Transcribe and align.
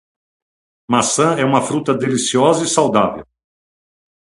Maçã 0.89 1.35
é 1.37 1.45
uma 1.45 1.61
fruta 1.61 1.93
deliciosa 1.93 2.65
e 2.65 2.67
saudável. 2.67 3.23